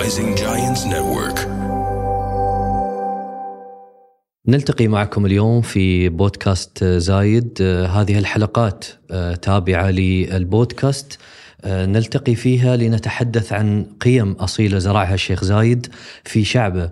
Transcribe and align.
Rising 0.00 0.34
Giants 0.34 0.82
Network. 0.84 1.38
نلتقي 4.46 4.88
معكم 4.88 5.26
اليوم 5.26 5.62
في 5.62 6.08
بودكاست 6.08 6.84
زايد. 6.84 7.62
هذه 7.62 8.18
الحلقات 8.18 8.84
تابعة 9.42 9.90
للبودكاست. 9.90 11.18
نلتقي 11.66 12.34
فيها 12.34 12.76
لنتحدث 12.76 13.52
عن 13.52 13.86
قيم 14.00 14.32
أصيلة 14.32 14.78
زرعها 14.78 15.14
الشيخ 15.14 15.44
زايد 15.44 15.86
في 16.24 16.44
شعبه. 16.44 16.90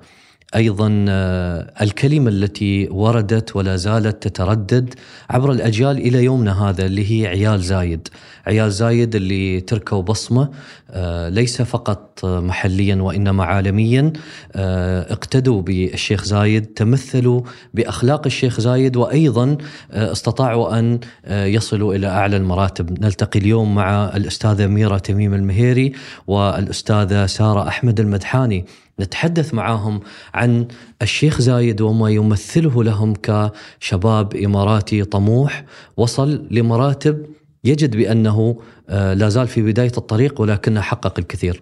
أيضا 0.55 1.05
آه، 1.09 1.73
الكلمة 1.83 2.30
التي 2.30 2.89
وردت 2.91 3.57
ولا 3.57 3.77
زالت 3.77 4.29
تتردد 4.29 4.95
عبر 5.30 5.53
الأجيال 5.53 5.98
إلى 5.98 6.25
يومنا 6.25 6.69
هذا 6.69 6.87
اللي 6.87 7.12
هي 7.23 7.27
عيال 7.27 7.62
زايد، 7.62 8.09
عيال 8.47 8.73
زايد 8.73 9.15
اللي 9.15 9.61
تركوا 9.61 10.03
بصمة 10.03 10.51
آه، 10.91 11.29
ليس 11.29 11.62
فقط 11.62 12.21
محليا 12.25 12.97
وإنما 12.97 13.45
عالميا. 13.45 14.12
آه، 14.56 15.12
اقتدوا 15.12 15.62
بالشيخ 15.62 16.25
زايد، 16.25 16.67
تمثلوا 16.67 17.42
بأخلاق 17.75 18.27
الشيخ 18.27 18.61
زايد 18.61 18.97
وأيضا 18.97 19.56
استطاعوا 19.92 20.78
أن 20.78 21.01
يصلوا 21.30 21.95
إلى 21.95 22.06
أعلى 22.06 22.37
المراتب، 22.37 23.05
نلتقي 23.05 23.41
اليوم 23.41 23.75
مع 23.75 24.17
الأستاذة 24.17 24.67
ميرا 24.67 24.98
تميم 24.98 25.34
المهيري 25.34 25.92
والأستاذة 26.27 27.27
سارة 27.27 27.69
أحمد 27.69 28.01
المدحاني. 28.01 28.65
نتحدث 29.01 29.55
معاهم 29.55 30.01
عن 30.34 30.66
الشيخ 31.02 31.41
زايد 31.41 31.80
وما 31.80 32.11
يمثله 32.11 32.84
لهم 32.84 33.15
كشباب 33.15 34.37
إماراتي 34.37 35.05
طموح. 35.05 35.65
وصل 35.97 36.47
لمراتب 36.51 37.27
يجد 37.65 37.97
بأنه 37.97 38.56
آه، 38.91 39.15
لا 39.15 39.29
زال 39.29 39.48
في 39.48 39.62
بداية 39.62 39.92
الطريق 39.98 40.41
ولكنه 40.41 40.80
حقق 40.80 41.19
الكثير. 41.19 41.61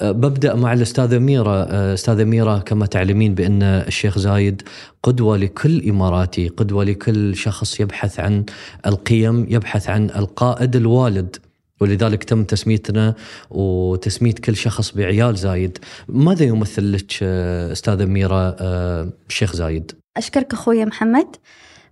آه، 0.00 0.12
ببدأ 0.12 0.54
مع 0.54 0.72
الأستاذة 0.72 1.18
ميرا، 1.18 1.66
آه، 1.70 1.94
أستاذة 1.94 2.24
ميرا 2.24 2.58
كما 2.58 2.86
تعلمين 2.86 3.34
بأن 3.34 3.62
الشيخ 3.62 4.18
زايد 4.18 4.62
قدوة 5.02 5.36
لكل 5.36 5.88
إماراتي، 5.88 6.48
قدوة 6.48 6.84
لكل 6.84 7.36
شخص 7.36 7.80
يبحث 7.80 8.20
عن 8.20 8.44
القيم، 8.86 9.46
يبحث 9.50 9.90
عن 9.90 10.10
القائد 10.10 10.76
الوالد. 10.76 11.36
ولذلك 11.80 12.24
تم 12.24 12.44
تسميتنا 12.44 13.14
وتسميه 13.50 14.34
كل 14.34 14.56
شخص 14.56 14.94
بعيال 14.94 15.36
زايد. 15.36 15.78
ماذا 16.08 16.44
يمثل 16.44 16.92
لك 16.92 17.12
آه، 17.22 17.72
أستاذة 17.72 18.04
ميرا 18.04 18.56
آه، 18.60 19.12
الشيخ 19.28 19.56
زايد؟ 19.56 19.92
أشكرك 20.16 20.52
أخوي 20.52 20.84
محمد. 20.84 21.36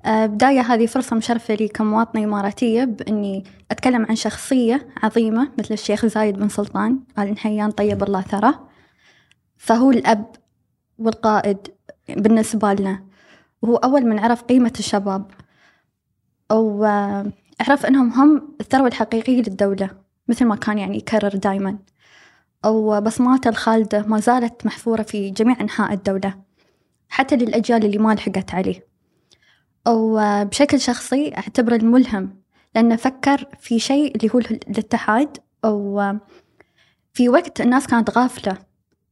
آه، 0.05 0.27
بداية 0.27 0.61
هذه 0.61 0.87
فرصة 0.87 1.17
مشرفة 1.17 1.55
لي 1.55 1.69
كمواطنة 1.69 2.25
إماراتية 2.25 2.85
بإني 2.85 3.45
أتكلم 3.71 4.07
عن 4.09 4.17
شخصية 4.17 4.89
عظيمة 5.03 5.53
مثل 5.59 5.75
الشيخ 5.75 6.07
زايد 6.07 6.37
بن 6.37 6.49
سلطان 6.49 7.01
آل 7.19 7.31
نحيان 7.31 7.71
طيب 7.71 8.03
الله 8.03 8.21
ثراه 8.21 8.69
فهو 9.57 9.91
الأب 9.91 10.27
والقائد 10.99 11.59
بالنسبة 12.09 12.73
لنا. 12.73 13.05
وهو 13.63 13.77
أول 13.77 14.07
من 14.07 14.19
عرف 14.19 14.43
قيمة 14.43 14.73
الشباب. 14.79 15.31
أو 16.51 16.85
عرف 17.69 17.87
أنهم 17.87 18.13
هم 18.13 18.57
الثروة 18.61 18.87
الحقيقية 18.87 19.37
للدولة 19.43 19.91
مثل 20.29 20.45
ما 20.45 20.57
كان 20.57 20.79
يعني 20.79 20.97
يكرر 20.97 21.37
دائما 21.37 21.79
وبصماته 22.67 23.49
الخالدة 23.49 24.03
ما 24.03 24.21
زالت 24.21 24.67
محفورة 24.67 25.03
في 25.03 25.31
جميع 25.31 25.61
أنحاء 25.61 25.93
الدولة 25.93 26.35
حتى 27.09 27.37
للأجيال 27.37 27.85
اللي 27.85 27.99
ما 27.99 28.15
لحقت 28.15 28.55
عليه. 28.55 28.87
وبشكل 29.89 30.81
شخصي 30.81 31.35
أعتبره 31.37 31.77
الملهم 31.77 32.43
لأنه 32.75 32.97
فكر 32.97 33.49
في 33.61 33.79
شيء 33.79 34.17
اللي 34.17 34.31
هو 34.35 34.39
الاتحاد. 34.39 35.39
أو 35.65 36.03
في 37.13 37.29
وقت 37.29 37.61
الناس 37.61 37.87
كانت 37.87 38.11
غافلة 38.11 38.59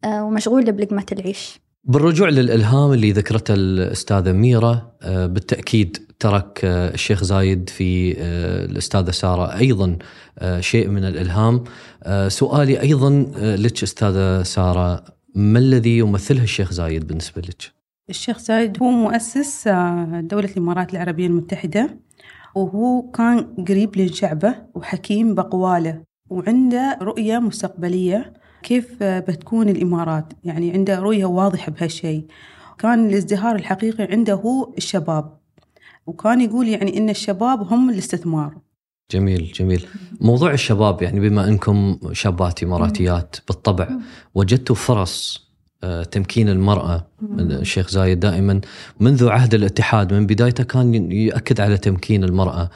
ومشغولة 0.06 0.72
بلقمة 0.72 1.06
العيش. 1.12 1.60
بالرجوع 1.84 2.28
للإلهام 2.28 2.92
اللي 2.92 3.12
ذكرته 3.12 3.54
الأستاذة 3.54 4.32
ميرا 4.32 4.92
آه، 5.02 5.26
بالتأكيد 5.26 5.96
ترك 6.18 6.60
آه، 6.64 6.94
الشيخ 6.94 7.24
زايد 7.24 7.68
في 7.68 8.16
آه، 8.18 8.64
الأستاذة 8.64 9.10
سارة 9.10 9.58
أيضا 9.58 9.98
شيء 10.60 10.88
من 10.88 11.04
الإلهام 11.04 11.64
سؤالي 12.28 12.80
أيضا 12.80 13.10
لك 13.36 13.82
أستاذة 13.82 14.42
سارة 14.42 15.04
ما 15.34 15.58
الذي 15.58 15.98
يمثله 15.98 16.42
الشيخ 16.42 16.72
زايد 16.72 17.06
بالنسبة 17.06 17.42
لك؟ 17.42 17.72
الشيخ 18.10 18.38
زايد 18.38 18.82
هو 18.82 18.90
مؤسس 18.90 19.69
دولة 20.20 20.48
الإمارات 20.48 20.92
العربية 20.92 21.26
المتحدة 21.26 21.98
وهو 22.54 23.10
كان 23.10 23.64
قريب 23.69 23.96
لشعبه 23.96 24.54
وحكيم 24.74 25.34
بأقواله 25.34 26.02
وعنده 26.30 26.98
رؤية 27.02 27.38
مستقبلية 27.38 28.32
كيف 28.62 29.03
بتكون 29.03 29.69
الإمارات؟ 29.69 30.32
يعني 30.44 30.72
عنده 30.72 30.98
رؤية 30.98 31.25
واضحة 31.25 31.72
بهالشيء. 31.72 32.26
كان 32.78 33.09
الازدهار 33.09 33.56
الحقيقي 33.56 34.04
عنده 34.04 34.34
هو 34.34 34.75
الشباب. 34.78 35.41
وكان 36.06 36.41
يقول 36.41 36.69
يعني 36.69 36.99
إن 36.99 37.10
الشباب 37.10 37.72
هم 37.72 37.91
الاستثمار. 37.91 38.54
جميل 39.10 39.53
جميل. 39.54 39.87
موضوع 40.20 40.53
الشباب 40.53 41.03
يعني 41.03 41.20
بما 41.20 41.49
إنكم 41.49 41.99
شابات 42.12 42.62
إماراتيات 42.62 43.37
بالطبع 43.49 43.88
وجدتوا 44.34 44.76
فرص 44.76 45.50
آه، 45.84 46.03
تمكين 46.03 46.49
المرأة 46.49 47.06
الشيخ 47.38 47.91
زايد 47.91 48.20
دائما 48.20 48.60
منذ 49.00 49.28
عهد 49.28 49.54
الاتحاد 49.54 50.15
من 50.15 50.26
بدايته 50.26 50.65
كان 50.65 51.12
يأكد 51.12 51.60
على 51.60 51.78
تمكين 51.78 52.25
المرأة. 52.25 52.70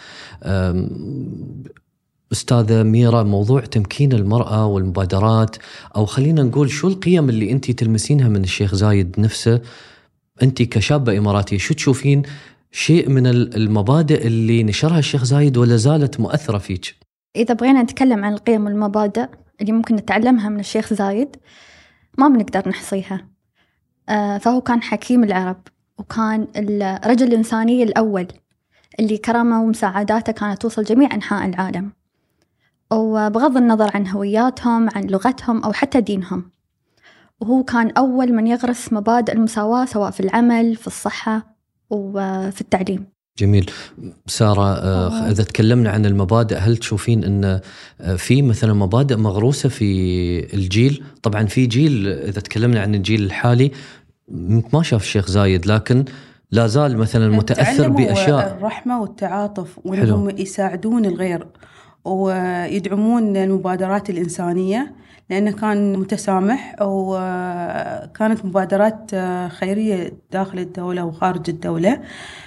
أستاذة 2.34 2.82
ميرا 2.82 3.22
موضوع 3.22 3.60
تمكين 3.60 4.12
المرأة 4.12 4.66
والمبادرات 4.66 5.56
أو 5.96 6.06
خلينا 6.06 6.42
نقول 6.42 6.70
شو 6.70 6.88
القيم 6.88 7.28
اللي 7.28 7.52
أنت 7.52 7.70
تلمسينها 7.70 8.28
من 8.28 8.42
الشيخ 8.44 8.74
زايد 8.74 9.20
نفسه؟ 9.20 9.60
أنت 10.42 10.62
كشابة 10.62 11.18
إماراتية 11.18 11.58
شو 11.58 11.74
تشوفين 11.74 12.22
شيء 12.72 13.08
من 13.08 13.26
المبادئ 13.26 14.26
اللي 14.26 14.62
نشرها 14.62 14.98
الشيخ 14.98 15.24
زايد 15.24 15.56
ولا 15.56 15.76
زالت 15.76 16.20
مؤثرة 16.20 16.58
فيك؟ 16.58 16.94
إذا 17.36 17.54
بغينا 17.54 17.82
نتكلم 17.82 18.24
عن 18.24 18.32
القيم 18.32 18.64
والمبادئ 18.64 19.26
اللي 19.60 19.72
ممكن 19.72 19.96
نتعلمها 19.96 20.48
من 20.48 20.60
الشيخ 20.60 20.94
زايد 20.94 21.36
ما 22.18 22.28
بنقدر 22.28 22.68
نحصيها. 22.68 23.28
آه، 24.08 24.38
فهو 24.38 24.60
كان 24.60 24.82
حكيم 24.82 25.24
العرب 25.24 25.60
وكان 25.98 26.46
الرجل 26.56 27.26
الإنساني 27.26 27.82
الأول 27.82 28.26
اللي 29.00 29.18
كرمه 29.18 29.62
ومساعداته 29.62 30.32
كانت 30.32 30.62
توصل 30.62 30.84
جميع 30.84 31.14
أنحاء 31.14 31.48
العالم. 31.48 32.03
وبغض 32.94 33.56
النظر 33.56 33.90
عن 33.94 34.08
هوياتهم 34.08 34.88
عن 34.94 35.04
لغتهم 35.04 35.62
أو 35.62 35.72
حتى 35.72 36.00
دينهم. 36.00 36.50
وهو 37.40 37.62
كان 37.62 37.90
أول 37.90 38.32
من 38.32 38.46
يغرس 38.46 38.92
مبادئ 38.92 39.32
المساواة 39.32 39.84
سواء 39.84 40.10
في 40.10 40.20
العمل 40.20 40.76
في 40.76 40.86
الصحة 40.86 41.56
وفي 41.90 42.60
التعليم. 42.60 43.06
جميل. 43.38 43.70
سارة 44.26 44.74
آه، 44.74 45.30
إذا 45.30 45.44
تكلمنا 45.44 45.90
عن 45.90 46.06
المبادئ 46.06 46.56
هل 46.56 46.76
تشوفين 46.76 47.24
أن 47.24 47.60
آه، 48.00 48.16
في 48.16 48.42
مثلا 48.42 48.74
مبادئ 48.74 49.16
مغروسة 49.16 49.68
في 49.68 50.54
الجيل؟ 50.54 51.04
طبعا 51.22 51.46
في 51.46 51.66
جيل 51.66 52.08
إذا 52.08 52.40
تكلمنا 52.40 52.80
عن 52.80 52.94
الجيل 52.94 53.22
الحالي 53.22 53.70
ما 54.72 54.82
شاف 54.82 55.02
الشيخ 55.02 55.30
زايد 55.30 55.66
لكن 55.66 56.04
لا 56.50 56.66
زال 56.66 56.96
مثلا 56.96 57.28
متأثر 57.28 57.88
بأشياء. 57.88 58.56
الرحمة 58.56 59.00
والتعاطف 59.00 59.78
وأنهم 59.84 60.30
يساعدون 60.30 61.04
الغير. 61.04 61.46
ويدعمون 62.04 63.36
المبادرات 63.36 64.10
الإنسانية 64.10 64.94
لأنه 65.30 65.52
كان 65.52 65.98
متسامح 65.98 66.76
وكانت 66.80 68.44
مبادرات 68.44 69.10
خيرية 69.50 70.12
داخل 70.32 70.58
الدولة 70.58 71.04
وخارج 71.04 71.50
الدولة 71.50 72.00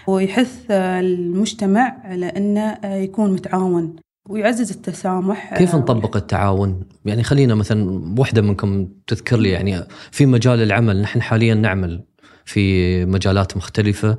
ويحث 0.08 0.72
المجتمع 0.72 1.98
على 2.04 2.26
أنه 2.26 2.78
يكون 2.84 3.34
متعاون 3.34 3.96
ويعزز 4.30 4.72
التسامح 4.72 5.58
كيف 5.58 5.76
نطبق 5.76 6.16
التعاون؟ 6.16 6.80
يعني 7.06 7.24
خلينا 7.24 7.56
مثلا 7.56 8.14
وحدة 8.20 8.42
منكم 8.42 8.88
تذكر 9.08 9.38
لي 9.38 9.50
يعني 9.50 9.84
في 10.12 10.26
مجال 10.26 10.62
العمل 10.62 11.02
نحن 11.02 11.22
حاليا 11.22 11.54
نعمل 11.54 12.04
في 12.48 13.06
مجالات 13.06 13.58
مختلفة. 13.58 14.18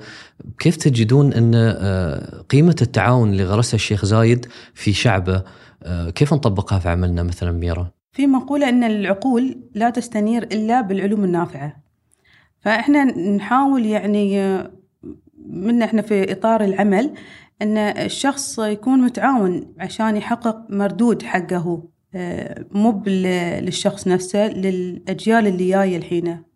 كيف 0.59 0.77
تجدون 0.77 1.33
أن 1.33 1.53
آه، 1.55 2.43
قيمة 2.51 2.77
التعاون 2.83 3.31
اللي 3.31 3.45
غرسها 3.45 3.75
الشيخ 3.75 4.05
زايد 4.05 4.47
في 4.75 4.93
شعبه 4.93 5.43
آه، 5.83 6.11
كيف 6.11 6.35
نطبقها 6.35 6.79
في 6.79 6.89
عملنا 6.89 7.23
مثلا 7.23 7.53
ميرا؟ 7.53 7.91
في 8.13 8.27
مقولة 8.27 8.69
أن 8.69 8.85
العقول 8.85 9.59
لا 9.75 9.91
تستنير 9.91 10.43
إلا 10.43 10.81
بالعلوم 10.81 11.25
النافعة. 11.25 11.77
فإحنا 12.61 13.05
نحاول 13.05 13.87
يعني 13.87 14.59
من 15.47 15.83
إحنا 15.83 16.03
في 16.03 16.33
إطار 16.33 16.65
العمل 16.65 17.15
أن 17.63 17.79
الشخص 17.79 18.59
يكون 18.59 19.01
متعاون 19.01 19.75
عشان 19.79 20.17
يحقق 20.17 20.67
مردود 20.71 21.23
حقه 21.23 21.83
آه، 22.15 22.65
مو 22.71 23.03
للشخص 23.07 24.07
نفسه 24.07 24.49
للأجيال 24.49 25.47
اللي 25.47 25.71
جاية 25.71 25.97
الحين. 25.97 26.48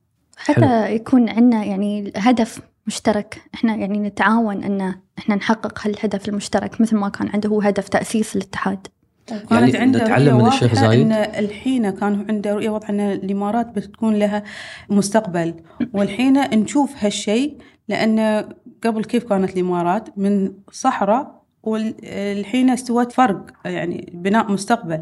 حتى 0.44 0.60
حلو. 0.60 0.94
يكون 0.94 1.28
عندنا 1.28 1.64
يعني 1.64 2.12
هدف 2.16 2.60
مشترك. 2.86 3.42
إحنا 3.54 3.76
يعني 3.76 3.98
نتعاون 3.98 4.64
إن 4.64 4.94
إحنا 5.18 5.34
نحقق 5.34 5.86
هالهدف 5.86 6.28
المشترك 6.28 6.80
مثل 6.80 6.96
ما 6.96 7.08
كان 7.08 7.28
عنده 7.28 7.48
هو 7.48 7.60
هدف 7.60 7.88
تأسيس 7.88 8.36
الاتحاد. 8.36 8.86
وكانت 9.30 9.52
يعني 9.52 9.78
عنده 9.78 10.04
نتعلم 10.04 10.36
رؤية 10.36 10.42
من 10.42 10.48
الشيخ 10.48 10.74
زايد؟ 10.74 11.00
إن 11.00 11.12
الحين 11.12 11.90
كان 11.90 12.26
عنده 12.28 12.54
رؤية 12.54 12.70
واضحة 12.70 12.90
إن 12.90 13.00
الإمارات 13.00 13.66
بتكون 13.66 14.14
لها 14.14 14.42
مستقبل. 14.90 15.54
والحين 15.92 16.40
نشوف 16.40 16.90
هالشيء 16.98 17.56
لأن 17.88 18.48
قبل 18.84 19.04
كيف 19.04 19.24
كانت 19.24 19.56
الإمارات؟ 19.56 20.18
من 20.18 20.52
صحراء 20.72 21.42
والحين 21.62 22.70
استوت 22.70 23.12
فرق 23.12 23.46
يعني 23.64 24.12
بناء 24.14 24.52
مستقبل. 24.52 25.00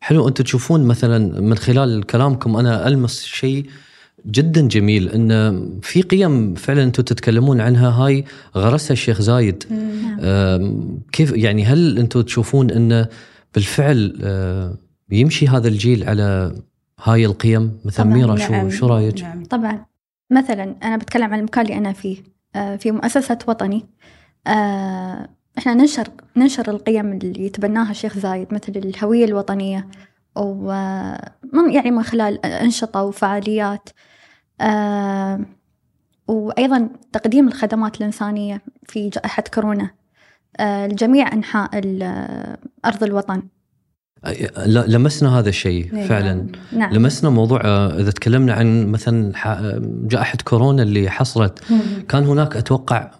حلو 0.00 0.28
أنتم 0.28 0.44
تشوفون 0.44 0.86
مثلا 0.86 1.40
من 1.40 1.54
خلال 1.54 2.06
كلامكم 2.06 2.56
أنا 2.56 2.88
ألمس 2.88 3.24
شيء 3.24 3.66
جدا 4.26 4.68
جميل 4.68 5.08
إن 5.08 5.60
في 5.82 6.02
قيم 6.02 6.54
فعلا 6.54 6.82
أنتم 6.82 7.02
تتكلمون 7.02 7.60
عنها. 7.60 7.88
هاي 7.88 8.24
غرسها 8.56 8.92
الشيخ 8.92 9.20
زايد. 9.20 9.64
أم، 10.20 10.98
كيف 11.12 11.32
يعني 11.32 11.64
هل 11.64 11.98
أنتم 11.98 12.20
تشوفون 12.20 12.70
انه 12.70 13.08
بالفعل 13.54 14.16
يمشي 15.10 15.48
هذا 15.48 15.68
الجيل 15.68 16.08
على 16.08 16.54
هاي 17.02 17.26
القيم؟ 17.26 17.78
مثل 17.84 17.96
طبعاً، 17.96 18.14
ميرا 18.14 18.36
شو 18.36 18.52
نعم، 18.52 18.70
شو 18.70 18.86
رأيك؟ 18.86 19.22
نعم. 19.22 19.44
طبعا. 19.44 19.84
مثلا 20.30 20.76
أنا 20.82 20.96
بتكلم 20.96 21.32
عن 21.32 21.38
المكان 21.38 21.64
اللي 21.64 21.78
أنا 21.78 21.92
فيه. 21.92 22.16
آه، 22.54 22.76
في 22.76 22.90
مؤسسة 22.90 23.38
وطني. 23.48 23.86
آه، 24.46 25.28
إحنا 25.58 25.74
ننشر 25.74 26.08
ننشر 26.36 26.70
القيم 26.70 27.12
اللي 27.12 27.46
يتبناها 27.46 27.90
الشيخ 27.90 28.18
زايد 28.18 28.54
مثل 28.54 28.72
الهوية 28.76 29.24
الوطنية 29.24 29.88
و 30.36 30.72
من 31.52 31.72
يعني 31.72 31.90
من 31.90 32.02
خلال 32.02 32.46
أنشطة 32.46 33.02
وفعاليات. 33.02 33.88
آه، 33.88 34.09
وأيضا 36.28 36.88
تقديم 37.12 37.48
الخدمات 37.48 38.00
الإنسانية 38.00 38.62
في 38.88 39.08
جائحة 39.08 39.44
كورونا. 39.54 39.90
آه، 40.60 40.86
لجميع 40.86 41.32
أنحاء 41.32 41.70
ال- 41.78 42.56
أرض 42.84 43.04
الوطن. 43.04 43.42
لمسنا 44.66 45.38
هذا 45.38 45.48
الشيء 45.48 45.94
نعم. 45.94 46.06
فعلا. 46.08 46.46
نعم. 46.72 46.92
لمسنا 46.92 47.30
موضوع 47.30 47.60
إذا 47.86 48.10
تكلمنا 48.10 48.52
عن 48.52 48.86
مثلا 48.86 49.32
جائحة 50.06 50.38
كورونا 50.44 50.82
اللي 50.82 51.10
حصلت 51.10 51.64
كان 52.08 52.24
هناك 52.24 52.56
أتوقع 52.56 53.10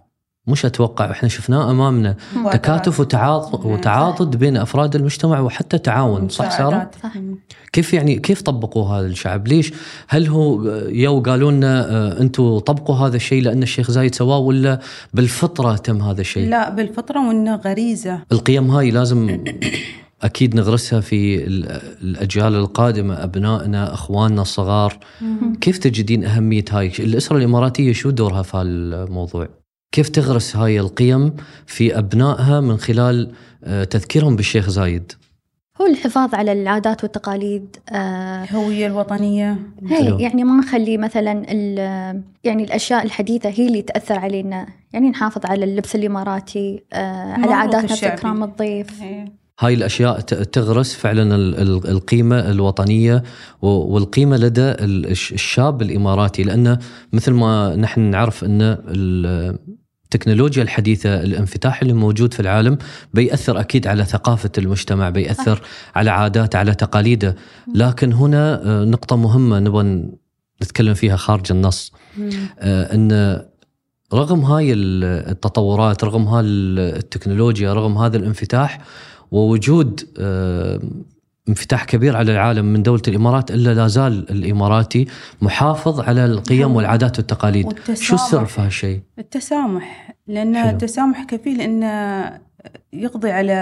مش 0.50 0.67
أتوقع 0.67 1.11
إحنا 1.11 1.29
شفناه 1.29 1.70
أمامنا 1.70 2.17
تكاتف 2.52 3.00
وتعاضد. 3.00 3.67
وتعاضد 3.67 4.37
بين 4.37 4.56
أفراد 4.56 4.97
المجتمع 4.97 5.41
وحتى 5.41 5.79
تعاون 5.79 6.29
صح 6.29 6.58
سارة؟ 6.58 6.91
صح. 7.02 7.12
كيف 7.73 7.94
يعني 7.94 8.19
كيف 8.19 8.43
طبقوا 8.43 8.88
هذا 8.88 9.06
الشعب؟ 9.06 9.49
ليش؟ 9.49 9.73
هل 10.08 10.26
هو 10.26 10.64
يو 10.88 11.20
قالوا 11.20 11.50
لنا 11.52 11.91
آه، 11.91 12.20
أنتم 12.20 12.58
طبقوا 12.58 12.97
هذا 12.97 13.17
الشيء 13.17 13.43
لأن 13.43 13.62
الشيخ 13.62 13.91
زايد 13.91 14.14
سواه 14.14 14.38
ولا 14.38 14.81
بالفطرة 15.14 15.76
تم 15.76 16.02
هذا 16.02 16.20
الشيء؟ 16.20 16.49
لا 16.49 16.70
بالفطرة 16.70 17.29
وإنه 17.29 17.56
غريزة 17.56 18.19
القيم 18.32 18.70
هاي 18.70 18.91
لازم 18.91 19.44
أكيد 20.23 20.55
نغرسها 20.56 21.00
في 21.00 21.44
ال- 21.46 21.81
الأجيال 22.03 22.55
القادمة 22.55 23.25
أبنائنا 23.25 23.94
أخواننا 23.94 24.43
الصغار 24.43 24.99
كيف 25.61 25.79
تجدين 25.79 26.25
أهمية 26.25 26.64
هاي 26.70 26.93
الأسرة 26.99 27.37
الإماراتية 27.37 27.93
شو 27.93 28.11
دورها 28.11 28.43
في 28.43 28.56
هالموضوع 28.56 29.49
كيف 29.92 30.08
تغرس 30.08 30.56
هاي 30.56 30.81
القيم 30.81 31.32
في 31.66 31.98
أبنائها 31.98 32.60
من 32.60 32.76
خلال 32.76 33.31
آه، 33.64 33.84
تذكيرهم 33.84 34.37
بالشيخ 34.37 34.70
زايد 34.70 35.12
هو 35.81 35.87
الحفاظ 35.87 36.34
على 36.34 36.52
العادات 36.52 37.02
والتقاليد 37.04 37.76
آه، 37.92 38.44
الهوية 38.44 38.87
الوطنية 38.87 39.58
حلو. 39.88 40.16
هي 40.16 40.22
يعني 40.22 40.44
ما 40.44 40.56
نخلي 40.60 40.96
مثلا 40.98 41.44
ال- 41.52 42.22
يعني 42.44 42.64
الأشياء 42.64 43.04
الحديثة 43.04 43.48
هي 43.48 43.66
اللي 43.66 43.82
تأثر 43.82 44.19
علينا 44.19 44.66
يعني 44.92 45.10
نحافظ 45.10 45.46
على 45.46 45.64
اللبس 45.64 45.94
الإماراتي 45.96 46.82
آه، 46.93 47.32
على 47.32 47.52
عاداتنا 47.52 47.94
في. 47.96 48.06
اكرام 48.06 48.43
الضيف 48.44 49.02
إيه. 49.02 49.25
هاي 49.60 49.75
الأشياء 49.75 50.20
ت- 50.20 50.34
تغرس 50.34 50.94
فعلا 50.94 51.34
ال- 51.34 51.54
ال- 51.60 51.88
القيمة 51.90 52.50
الوطنية 52.50 53.22
والقيمة 53.62 54.36
لدى 54.36 54.60
ال- 54.70 55.06
الش- 55.10 55.32
الشاب 55.32 55.82
الإماراتي 55.82 56.43
لأن 56.43 56.78
مثل 57.12 57.32
ما 57.32 57.76
نحن 57.76 58.00
نعرف 58.00 58.44
إن 58.44 58.60
ال- 58.88 59.58
التكنولوجيا 60.14 60.62
الحديثة 60.62 61.22
الانفتاح 61.22 61.82
اللي 61.82 61.92
موجود 61.92 62.34
في 62.34 62.40
العالم 62.40 62.78
بيأثر 63.14 63.60
أكيد 63.60 63.86
على 63.86 64.04
ثقافة 64.04 64.50
المجتمع 64.58 65.10
بيأثر 65.10 65.60
على 65.94 66.10
عاداته 66.10 66.58
على 66.58 66.74
تقاليده. 66.74 67.36
لكن 67.74 68.12
هنا 68.12 68.62
آه، 68.64 68.84
نقطة 68.84 69.16
مهمة 69.16 69.58
نبغى 69.58 70.04
نتكلم 70.62 70.94
فيها 70.94 71.16
خارج 71.16 71.52
النص. 71.52 71.92
آه، 72.58 72.94
إن 72.94 73.42
رغم 74.14 74.40
هاي 74.40 74.72
ال- 74.72 75.04
التطورات 75.30 76.04
رغم 76.04 76.24
هاي 76.28 76.44
ال- 76.44 76.78
التكنولوجيا 76.96 77.72
رغم 77.72 77.98
هذا 77.98 78.16
الانفتاح 78.16 78.80
ووجود 79.30 80.00
آه، 80.18 80.80
انفتاح 81.50 81.85
كبير 81.85 82.17
على 82.17 82.32
العالم 82.32 82.64
من 82.73 82.82
دولة 82.82 83.02
الإمارات 83.08 83.50
إلا 83.50 83.75
لا 83.75 83.87
زال 83.88 84.31
الإماراتي 84.31 85.06
محافظ 85.43 86.00
على 86.00 86.25
القيم 86.25 86.76
والعادات 86.76 87.19
والتقاليد 87.19 87.67
والتسامح. 87.67 88.00
شو 88.00 88.14
السر 88.14 88.44
في 88.44 88.61
هالشيء؟ 88.61 89.00
التسامح 89.19 90.14
لأن 90.26 90.56
حلو. 90.56 90.70
التسامح 90.70 91.25
كفيل 91.25 91.61
انه 91.61 91.91
يقضي 92.93 93.31
على 93.31 93.52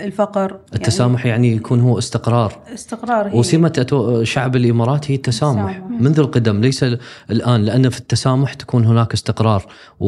الفقر 0.00 0.58
التسامح 0.74 1.26
يعني 1.26 1.52
يكون 1.56 1.80
هو 1.80 1.98
استقرار 1.98 2.52
يعني 2.62 2.74
استقرار 2.74 3.28
هي 3.28 3.38
وسمة 3.38 4.20
شعب 4.22 4.56
الإمارات 4.56 5.10
هي 5.10 5.14
التسامح 5.14 5.76
التسامح. 5.76 6.00
منذ 6.00 6.18
القدم 6.20 6.60
ليس 6.60 6.84
ال- 6.84 6.98
الآن 7.30 7.62
لأن 7.62 7.88
في 7.90 7.98
التسامح 7.98 8.54
تكون 8.54 8.84
هناك 8.84 9.12
استقرار 9.12 9.66
و... 10.00 10.06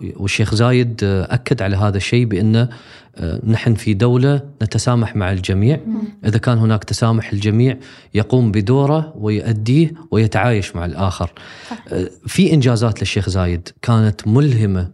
والشيخ 0.00 0.54
زايد 0.54 1.04
أكد 1.04 1.62
على 1.62 1.76
هذا 1.76 1.96
الشيء 1.96 2.24
بأن 2.24 2.68
نحن 3.44 3.74
في 3.74 3.94
دولة 3.94 4.42
نتسامح 4.62 5.16
مع 5.16 5.32
الجميع. 5.32 5.80
إذا 6.24 6.38
كان 6.38 6.58
هناك 6.58 6.84
تسامح 6.84 7.32
الجميع 7.32 7.76
يقوم 8.14 8.52
بدوره 8.52 9.12
ويؤديه 9.16 9.92
ويتعايش 10.10 10.76
مع 10.76 10.84
الآخر. 10.84 11.32
في 12.26 12.52
إنجازات 12.52 13.00
للشيخ 13.00 13.28
زايد 13.28 13.68
كانت 13.82 14.28
ملهمة 14.28 14.90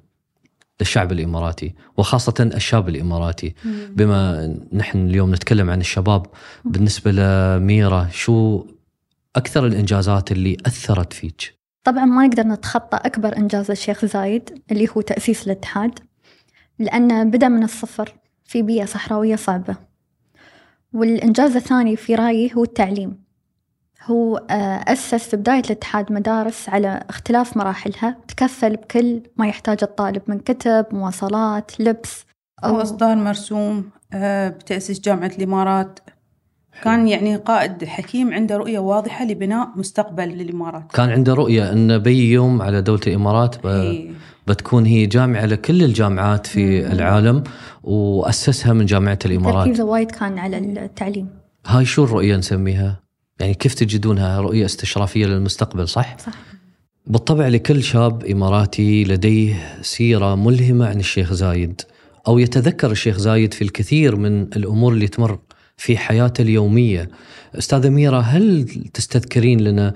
للشعب 0.81 1.12
الإماراتي 1.12 1.75
وخاصة 1.97 2.35
الشاب 2.55 2.89
الإماراتي. 2.89 3.55
بما 3.91 4.55
نحن 4.73 5.07
اليوم 5.07 5.35
نتكلم 5.35 5.71
عن 5.71 5.81
الشباب 5.81 6.27
بالنسبة 6.65 7.11
لميرا 7.12 8.09
شو 8.12 8.67
أكثر 9.37 9.67
الإنجازات 9.67 10.33
اللي 10.33 10.57
أثرت 10.67 11.12
فيك؟ 11.12 11.55
طبعا 11.85 12.05
ما 12.05 12.27
نقدر 12.27 12.43
نتخطى 12.47 12.97
أكبر 12.97 13.37
إنجاز 13.37 13.71
الشيخ 13.71 14.05
زايد 14.05 14.63
اللي 14.71 14.89
هو 14.97 15.01
تأسيس 15.01 15.47
الاتحاد 15.47 15.99
لأنه 16.79 17.25
بدأ 17.25 17.49
من 17.49 17.63
الصفر 17.63 18.15
في 18.45 18.63
بيئة 18.63 18.85
صحراوية 18.85 19.37
صعبة. 19.37 19.77
والإنجاز 20.93 21.57
الثاني 21.57 21.97
في 21.97 22.15
رأيي 22.15 22.55
هو 22.55 22.65
التعليم. 22.65 23.25
هو 24.03 24.37
آه، 24.37 24.85
أسس 24.93 25.14
في 25.29 25.37
بداية 25.37 25.61
الاتحاد 25.61 26.12
مدارس 26.12 26.69
على 26.69 27.05
اختلاف 27.11 27.57
مراحلها 27.57 28.17
تكفل 28.29 28.76
بكل 28.76 29.23
ما 29.37 29.49
يحتاج 29.49 29.79
الطالب 29.83 30.23
من 30.26 30.38
كتب 30.38 30.87
مواصلات 30.93 31.81
لبس 31.81 32.25
هو 32.64 32.83
إصدار 32.83 33.17
مرسوم 33.17 33.91
آه، 34.12 34.49
بتأسيس 34.49 35.00
جامعة 35.00 35.26
الإمارات. 35.26 35.99
كان 36.83 37.09
يعني 37.09 37.37
قائد 37.37 37.85
حكيم 37.85 38.33
عنده 38.35 38.57
رؤية 38.57 38.78
واضحة 38.78 39.25
لبناء 39.25 39.69
مستقبل 39.76 40.28
للإمارات 40.28 40.93
كان 40.93 41.11
عنده 41.11 41.35
رؤية 41.35 41.73
إن 41.73 41.99
بي 41.99 42.31
يوم 42.33 42.62
على 42.62 42.83
دولة 42.83 43.00
الإمارات 43.07 43.57
ب- 43.64 43.66
إيه. 43.66 44.11
بتكون 44.47 44.87
هي 44.87 45.07
جامعة 45.07 45.47
لكل 45.47 45.83
الجامعات 45.85 46.47
في 46.47 46.93
العالم 46.93 47.43
وأسسها 47.83 48.73
من 48.73 48.87
جامعة 48.87 49.19
الإمارات 49.26 49.64
تركيزه 49.66 49.85
وايد 49.85 50.11
كان 50.11 50.38
على 50.38 50.59
التعليم 50.59 51.28
هاي 51.66 51.85
شو 51.85 52.04
الرؤية 52.04 52.37
نسميها؟ 52.37 53.00
يعني 53.40 53.54
كيف 53.54 53.75
تجدونها 53.75 54.40
رؤية 54.40 54.64
استشرافية 54.64 55.26
للمستقبل 55.26 55.88
صح؟ 55.88 56.19
صح 56.19 56.33
بالطبع 57.07 57.49
لكل 57.49 57.83
شاب 57.83 58.25
إماراتي 58.25 59.04
لديه 59.04 59.78
سيرة 59.83 60.35
ملهمة 60.35 60.87
عن 60.88 61.00
الشيخ 61.00 61.33
زايد 61.33 61.81
أو 62.28 62.38
يتذكر 62.38 62.90
الشيخ 62.90 63.19
زايد 63.19 63.54
في 63.54 63.62
الكثير 63.62 64.16
من 64.16 64.43
الأمور 64.43 64.93
اللي 64.93 65.09
تمر 65.09 65.38
في 65.76 65.99
حياته 65.99 66.43
اليومية. 66.43 67.11
أستاذة 67.59 67.88
ميرا 67.88 68.21
هل 68.21 68.64
تستذكرين 68.95 69.61
لنا 69.61 69.95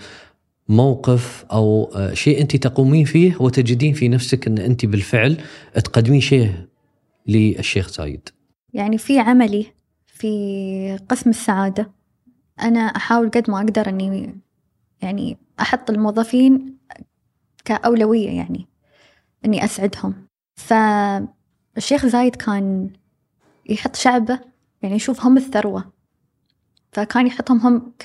موقف 0.69 1.45
أو 1.53 1.93
آه، 1.97 2.15
شيء 2.15 2.41
أنت 2.41 2.57
تقومين 2.57 3.05
فيه 3.05 3.37
وتجدين 3.41 3.95
في 3.95 4.09
نفسك 4.09 4.47
أن 4.47 4.59
أنت 4.59 4.87
بالفعل 4.87 5.37
تقدمين 5.75 6.21
شيء 6.21 6.53
للشيخ 7.27 7.89
زايد؟ 7.89 8.29
يعني 8.75 8.99
في 8.99 9.19
عملي 9.19 9.67
في 10.07 10.99
قسم 11.09 11.31
السعادة 11.31 11.91
أنا 12.61 12.81
أحاول 12.81 13.31
قد 13.31 13.51
ما 13.51 13.59
أقدر 13.59 13.89
أني 13.89 14.35
يعني 15.03 15.39
أحط 15.61 15.91
الموظفين 15.91 16.77
كأولوية 17.65 18.31
يعني 18.31 18.67
أني 19.45 19.65
أسعدهم 19.65 20.15
فالشيخ 20.55 22.07
زايد 22.07 22.37
كان 22.37 22.91
يحط 23.69 23.97
شعبه 23.97 24.41
يعني 24.83 24.95
يشوف 24.95 25.27
هم 25.27 25.37
الثروة. 25.37 25.85
فكان 26.93 27.27
يحطهم 27.27 27.59
هم 27.61 27.93
ك 27.99 28.05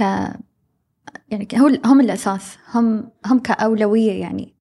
يعني 1.32 1.48
هو 1.56 1.72
هم 1.86 2.02
الأساس 2.02 2.58
هم 2.74 3.10
هم 3.26 3.40
كأولوية 3.40 4.12
يعني. 4.12 4.54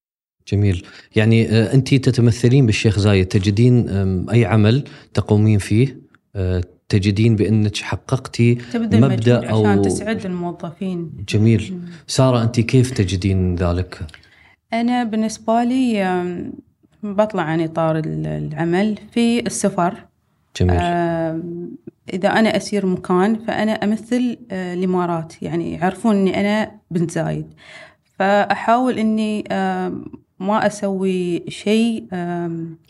جميل. 0.49 0.87
يعني 1.17 1.49
أنت 1.75 1.95
تتمثلين 1.95 2.67
بالشيخ 2.67 2.99
زايد 2.99 3.27
تجدين 3.27 3.89
أي 4.31 4.45
عمل 4.45 4.85
تقومين 5.15 5.59
فيه؟ 5.59 6.01
آه، 6.37 6.63
تجدين 6.89 7.37
بأنك 7.37 7.77
حققتي 7.77 8.59
مبدأ 8.75 9.51
أو 9.51 9.67
عشان 9.67 9.83
تسعد 9.83 10.27
الموظفين. 10.27 11.13
جميل. 11.29 11.79
سارة 12.07 12.43
أنت 12.43 12.61
كيف 12.61 12.91
تجدين 12.91 13.55
ذلك؟ 13.57 14.01
أنا 14.73 15.05
بالنسبة 15.05 15.65
لي 15.65 16.05
بطلع 17.03 17.43
عن 17.43 17.61
إطار 17.61 17.99
ال- 17.99 18.27
العمل 18.27 18.99
في 19.13 19.41
السفر. 19.47 20.07
جميل. 20.61 20.81
إذا 22.13 22.29
أنا 22.29 22.57
أسير 22.57 22.87
مكان 22.87 23.39
فأنا 23.39 23.73
أمثل 23.73 24.39
آه، 24.51 24.75
الإمارات. 24.75 25.43
يعني 25.43 25.73
يعرفون 25.73 26.17
إني 26.17 26.41
أنا 26.41 26.71
بنت 26.91 27.11
زايد. 27.11 27.47
فأحاول 28.19 28.99
إني 28.99 29.45
آم، 29.53 30.05
ما 30.41 30.67
أسوي 30.67 31.45
شيء 31.49 32.05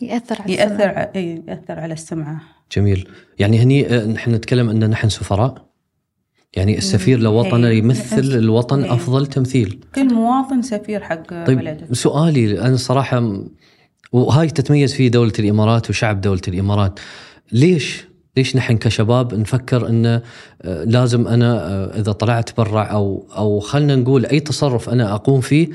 يأثر 0.02 0.42
على 0.42 0.54
يأثر 0.54 0.74
السمع. 0.74 0.98
ع- 0.98 1.10
إيه، 1.14 1.42
يأثر 1.48 1.80
على 1.80 1.94
السمعة 1.94 2.40
جميل. 2.76 3.08
يعني 3.38 3.58
هني 3.58 3.86
آه، 3.86 4.06
نحن 4.06 4.34
نتكلم 4.34 4.68
إن 4.70 4.90
نحن 4.90 5.08
سفراء. 5.08 5.72
يعني 6.56 6.78
السفير 6.78 7.18
لوطنه 7.20 7.68
إيه. 7.68 7.78
يمثل 7.78 8.38
الوطن 8.38 8.82
إيه. 8.84 8.92
أفضل 8.94 9.26
تمثيل. 9.26 9.80
كل 9.94 10.14
مواطن 10.14 10.62
سفير 10.62 11.00
حق 11.02 11.44
طيب 11.46 11.58
بلده. 11.58 11.94
سؤالي 11.94 12.60
أنا 12.60 12.76
صراحة 12.76 13.42
وهاي 14.12 14.46
تتميز 14.50 14.94
فيه 14.94 15.08
دولة 15.08 15.32
الإمارات 15.38 15.90
وشعب 15.90 16.20
دولة 16.20 16.40
الإمارات. 16.48 17.00
ليش 17.52 18.04
ليش 18.36 18.56
نحن 18.56 18.76
كشباب 18.76 19.34
نفكر 19.34 19.88
إنه 19.88 20.22
آه، 20.62 20.84
لازم 20.84 21.26
أنا 21.28 21.66
آه، 21.66 21.98
إذا 22.00 22.12
طلعت 22.12 22.56
برا 22.56 22.82
أو 22.82 23.26
أو 23.36 23.60
خلينا 23.60 23.96
نقول 23.96 24.26
أي 24.26 24.40
تصرف 24.40 24.88
أنا 24.90 25.14
أقوم 25.14 25.40
فيه 25.40 25.68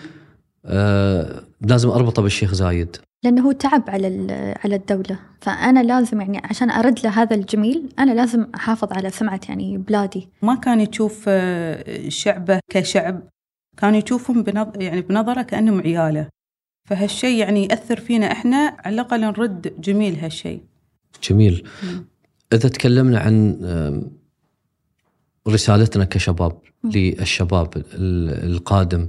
آه، 0.66 1.42
لازم 1.62 1.90
أربطه 1.90 2.22
بالشيخ 2.22 2.54
زايد. 2.54 2.98
لأنه 3.24 3.42
هو 3.48 3.52
تعب 3.52 3.84
على 3.90 4.08
ال- 4.08 4.56
على 4.64 4.76
الدولة. 4.76 5.20
فأنا 5.42 5.84
لازم 5.84 6.22
يعني 6.22 6.42
عشان 6.44 6.70
أرد 6.72 7.00
له 7.04 7.10
هذا 7.10 7.36
الجميل 7.36 7.90
أنا 8.00 8.12
لازم 8.12 8.48
أحافظ 8.56 8.94
على 8.94 9.10
سمعة 9.10 9.40
يعني 9.50 9.78
بلادي. 9.78 10.28
ما 10.42 10.56
كان 10.56 10.82
يشوف 10.82 11.30
شعبه 12.08 12.60
كشعب 12.72 13.22
كان 13.78 13.96
يشوفهم 13.96 14.44
بنظ... 14.44 14.68
يعني 14.82 15.02
بنظرة 15.02 15.42
كأنهم 15.42 15.82
عيالة. 15.82 16.28
فهالشيء 16.90 17.38
يعني 17.40 17.64
يأثر 17.66 18.00
فينا 18.00 18.32
إحنا 18.32 18.78
على 18.86 18.94
الأقل 18.96 19.22
نرد 19.22 19.74
جميل 19.82 20.20
هالشيء 20.20 20.62
جميل. 21.30 21.68
مم. 21.84 22.06
إذا 22.54 22.70
تكلمنا 22.70 23.20
عن 23.20 23.58
رسالتنا 25.48 26.06
كشباب. 26.06 26.58
للشباب 26.84 27.78
ال- 27.78 28.52
القادم 28.54 29.08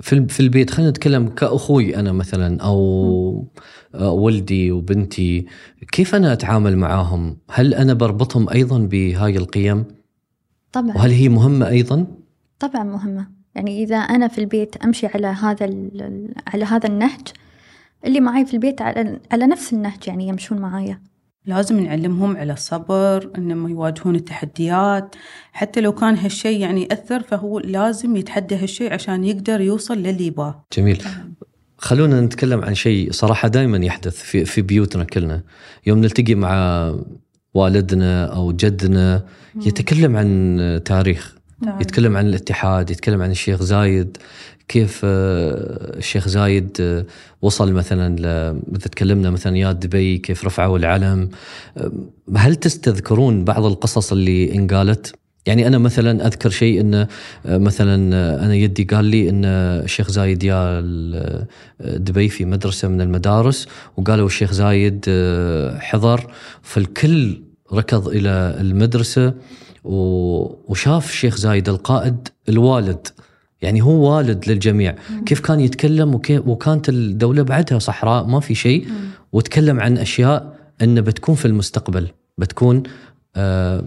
في 0.00 0.26
في 0.28 0.40
البيت 0.40 0.70
خلينا 0.70 0.90
نتكلم 0.90 1.28
كأخوي 1.28 1.96
أنا 1.96 2.12
مثلا 2.12 2.62
أو 2.62 3.46
آه، 3.94 4.10
ولدي 4.10 4.72
وبنتي 4.72 5.46
كيف 5.92 6.14
أنا 6.14 6.32
أتعامل 6.32 6.76
معاهم؟ 6.76 7.36
هل 7.50 7.74
أنا 7.74 7.94
بربطهم 7.94 8.48
أيضا 8.48 8.78
بهاي 8.78 9.36
القيم؟ 9.36 9.84
طبعا 10.72 10.96
وهل 10.96 11.10
هي 11.10 11.28
مهمة 11.28 11.68
أيضا؟ 11.68 12.06
طبعا 12.58 12.84
مهمة 12.84 13.26
يعني 13.54 13.82
إذا 13.84 13.96
أنا 13.96 14.28
في 14.28 14.38
البيت 14.38 14.76
أمشي 14.76 15.06
على 15.06 15.26
هذا 15.26 15.64
على 16.46 16.64
هذا 16.64 16.88
النهج 16.88 17.20
اللي 18.06 18.20
معي 18.20 18.46
في 18.46 18.54
البيت 18.54 18.82
على, 18.82 19.20
على 19.32 19.46
نفس 19.46 19.72
النهج 19.72 20.08
يعني 20.08 20.28
يمشون 20.28 20.58
معايا 20.58 21.00
لازم 21.46 21.80
نعلمهم 21.80 22.36
على 22.36 22.52
الصبر 22.52 23.30
إنهم 23.38 23.68
يواجهون 23.68 24.16
التحديات. 24.16 25.14
حتى 25.52 25.80
لو 25.80 25.92
كان 25.92 26.16
هالشيء 26.16 26.60
يعني 26.60 26.82
يأثر 26.82 27.22
فهو 27.22 27.58
لازم 27.58 28.16
يتحدى 28.16 28.56
هالشيء 28.56 28.92
عشان 28.92 29.24
يقدر 29.24 29.60
يوصل 29.60 29.98
للي 29.98 30.26
يباه. 30.26 30.64
جميل. 30.76 31.02
خلونا 31.78 32.20
نتكلم 32.20 32.64
عن 32.64 32.74
شيء 32.74 33.12
صراحة 33.12 33.48
دائما 33.48 33.86
يحدث 33.86 34.16
في, 34.16 34.44
في 34.44 34.62
بيوتنا 34.62 35.04
كلنا. 35.04 35.42
يوم 35.86 35.98
نلتقي 35.98 36.34
مع 36.34 36.94
والدنا 37.54 38.24
أو 38.24 38.52
جدنا 38.52 39.24
يتكلم 39.56 40.16
عن 40.16 40.80
تاريخ. 40.84 41.34
يتكلم 41.80 42.16
عن 42.16 42.26
الاتحاد 42.26 42.90
يتكلم 42.90 43.22
عن 43.22 43.30
الشيخ 43.30 43.62
زايد. 43.62 44.16
كيف 44.68 45.00
آه، 45.04 45.98
الشيخ 45.98 46.28
زايد 46.28 46.76
آه، 46.80 47.04
وصل 47.42 47.72
مثلا 47.72 48.16
مثل 48.72 48.90
تكلمنا 48.90 49.30
مثلا 49.30 49.56
يا 49.56 49.72
دبي 49.72 50.18
كيف 50.18 50.44
رفعوا 50.44 50.78
العلم. 50.78 51.28
آه، 51.76 51.92
هل 52.36 52.56
تستذكرون 52.56 53.44
بعض 53.44 53.64
القصص 53.64 54.12
اللي 54.12 54.54
انقالت؟ 54.54 55.14
يعني 55.46 55.66
أنا 55.66 55.78
مثلا 55.78 56.26
أذكر 56.26 56.50
شيء 56.50 56.80
إنه 56.80 57.06
مثلا 57.44 57.94
أنا 58.44 58.54
يدي 58.54 58.84
قال 58.84 59.04
لي 59.04 59.28
إن 59.28 59.44
الشيخ 59.44 60.10
زايد 60.10 60.42
يا 60.42 60.80
دبي 61.80 62.28
في 62.28 62.44
مدرسة 62.44 62.88
من 62.88 63.00
المدارس 63.00 63.68
وقالوا 63.96 64.26
الشيخ 64.26 64.52
زايد 64.52 65.04
حضر 65.78 66.30
فالكل 66.62 67.42
ركض 67.72 68.08
إلى 68.08 68.56
المدرسة 68.60 69.34
وشاف 69.84 71.10
الشيخ 71.10 71.36
زايد 71.36 71.68
القائد 71.68 72.28
الوالد. 72.48 73.08
يعني 73.64 73.82
هو 73.82 74.16
والد 74.16 74.48
للجميع. 74.48 74.94
كيف 75.26 75.40
كان 75.40 75.60
يتكلم 75.60 76.14
وكيف 76.14 76.48
وكانت 76.48 76.88
الدولة 76.88 77.42
بعدها 77.42 77.78
صحراء 77.78 78.26
ما 78.26 78.40
في 78.40 78.54
شيء. 78.54 78.88
وتكلم 79.32 79.80
عن 79.80 79.98
أشياء 79.98 80.56
أنه 80.82 81.00
بتكون 81.00 81.34
في 81.34 81.44
المستقبل. 81.44 82.08
بتكون 82.38 82.82
آه، 83.36 83.84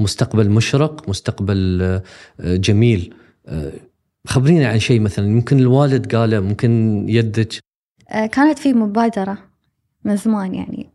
مستقبل 0.00 0.50
مشرق 0.50 1.08
مستقبل 1.08 1.82
آه، 1.82 2.02
جميل. 2.56 3.14
آه، 3.46 3.72
خبرينا 4.26 4.68
عن 4.68 4.78
شيء 4.78 5.00
مثلا. 5.00 5.28
ممكن 5.28 5.58
الوالد 5.58 6.14
قاله 6.14 6.40
ممكن 6.40 7.04
يدك. 7.08 7.48
كانت 8.10 8.58
في 8.58 8.72
مبادرة 8.72 9.38
من 10.04 10.16
زمان 10.16 10.54
يعني. 10.54 10.90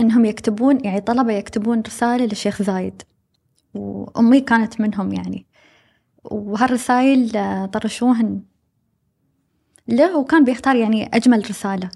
إنهم 0.00 0.24
يكتبون 0.24 0.84
يعني 0.84 1.00
طلبة 1.00 1.32
يكتبون 1.32 1.82
رسالة 1.86 2.24
للشيخ 2.24 2.62
زايد. 2.62 3.02
وأمي 3.74 4.40
كانت 4.40 4.80
منهم 4.80 5.12
يعني. 5.12 5.46
وهالرسائل 6.24 7.36
آه، 7.36 7.66
طرشوهن. 7.66 8.40
له 9.88 10.18
وكان 10.18 10.44
بيختار 10.44 10.76
يعني 10.76 11.10
أجمل 11.14 11.50
رسالة. 11.50 11.90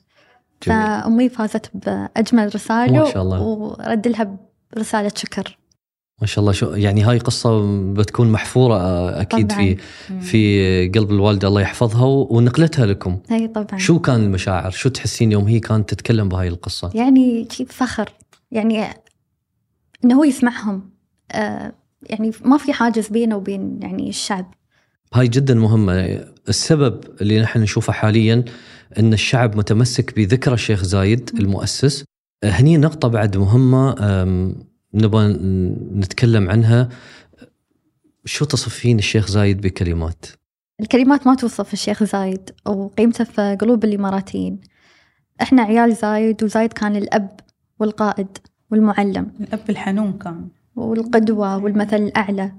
جميل. 0.62 0.78
فأمي 0.78 1.28
فازت 1.28 1.70
بأجمل 1.74 2.54
رسالة 2.54 2.98
ما 3.04 3.10
شاء 3.10 3.22
الله. 3.22 3.40
ورد 3.42 4.08
لها 4.08 4.36
برسالة 4.76 5.12
شكر. 5.16 5.58
ما 6.20 6.26
شاء 6.26 6.40
الله. 6.40 6.52
شو 6.52 6.74
يعني 6.74 7.02
هاي 7.02 7.18
قصة 7.18 7.60
بتكون 7.92 8.32
محفورة 8.32 8.74
آه، 8.74 9.20
أكيد 9.20 9.48
طبعاً. 9.48 9.60
في 9.60 9.76
في 10.20 10.88
قلب 10.94 11.10
الوالدة 11.10 11.48
الله 11.48 11.60
يحفظها 11.60 12.04
ونقلتها 12.04 12.86
لكم. 12.86 13.18
هي 13.28 13.48
طبعا. 13.48 13.78
شو 13.78 13.98
كان 13.98 14.22
المشاعر؟ 14.22 14.70
شو 14.70 14.88
تحسين 14.88 15.32
يوم 15.32 15.44
هي 15.44 15.60
كانت 15.60 15.90
تتكلم 15.90 16.28
بهاي 16.28 16.48
القصة؟ 16.48 16.90
يعني 16.94 17.48
شيء 17.50 17.66
فخر. 17.66 18.12
يعني 18.50 18.84
إنه 20.04 20.14
هو 20.18 20.24
يسمعهم. 20.24 20.90
آه 21.32 21.72
يعني 22.10 22.30
ما 22.44 22.58
في 22.58 22.72
حاجز 22.72 23.08
بينه 23.08 23.36
وبين 23.36 23.78
يعني 23.82 24.08
الشعب. 24.08 24.54
هاي 25.14 25.28
جدا 25.28 25.54
مهمة. 25.54 26.24
السبب 26.48 27.04
اللي 27.20 27.40
نحن 27.40 27.60
نشوفه 27.60 27.92
حاليا 27.92 28.44
أن 28.98 29.12
الشعب 29.12 29.56
متمسك 29.56 30.16
بذكرى 30.16 30.54
الشيخ 30.54 30.82
زايد 30.82 31.30
المؤسس. 31.38 32.04
هني 32.44 32.76
نقطة 32.76 33.08
بعد 33.08 33.36
مهمة 33.36 33.94
نبغى 34.94 35.28
نتكلم 35.94 36.50
عنها. 36.50 36.88
شو 38.24 38.44
تصفين 38.44 38.98
الشيخ 38.98 39.28
زايد 39.28 39.60
بكلمات؟ 39.60 40.26
الكلمات 40.80 41.26
ما 41.26 41.34
توصف 41.34 41.72
الشيخ 41.72 42.04
زايد 42.04 42.50
وقيمته 42.66 43.24
في 43.24 43.56
قلوب 43.60 43.84
الإماراتيين. 43.84 44.60
إحنا 45.42 45.62
عيال 45.62 45.94
زايد 45.94 46.44
وزايد 46.44 46.72
كان 46.72 46.96
الأب 46.96 47.40
والقائد 47.78 48.38
والمعلم. 48.70 49.32
الأب 49.40 49.70
الحنون 49.70 50.12
كان. 50.12 50.48
والقدوة 50.76 51.56
والمثل 51.56 51.96
الأعلى. 51.96 52.52